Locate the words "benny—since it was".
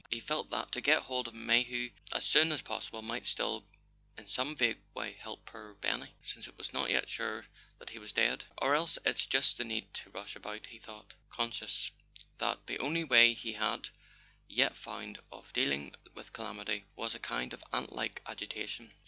5.75-6.73